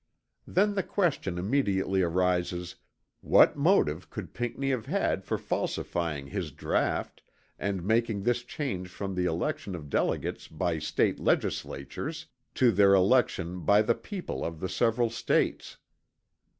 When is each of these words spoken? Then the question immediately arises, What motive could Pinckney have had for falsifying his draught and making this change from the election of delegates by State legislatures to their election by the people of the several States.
Then 0.47 0.73
the 0.73 0.81
question 0.81 1.37
immediately 1.37 2.01
arises, 2.01 2.75
What 3.19 3.55
motive 3.55 4.09
could 4.09 4.33
Pinckney 4.33 4.71
have 4.71 4.87
had 4.87 5.23
for 5.23 5.37
falsifying 5.37 6.25
his 6.25 6.51
draught 6.51 7.21
and 7.59 7.83
making 7.83 8.23
this 8.23 8.41
change 8.41 8.87
from 8.89 9.13
the 9.13 9.25
election 9.25 9.75
of 9.75 9.91
delegates 9.91 10.47
by 10.47 10.79
State 10.79 11.19
legislatures 11.19 12.25
to 12.55 12.71
their 12.71 12.95
election 12.95 13.59
by 13.59 13.83
the 13.83 13.93
people 13.93 14.43
of 14.43 14.59
the 14.59 14.69
several 14.69 15.11
States. 15.11 15.77